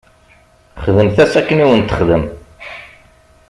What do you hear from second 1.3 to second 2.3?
akken i wen-texdem.